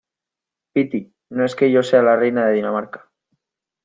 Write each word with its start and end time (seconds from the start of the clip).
piti, 0.73 1.13
no 1.29 1.45
es 1.45 1.53
que 1.55 1.69
yo 1.71 1.83
sea 1.83 2.01
la 2.01 2.15
reina 2.15 2.47
de 2.47 2.53
Dinamarca, 2.53 3.11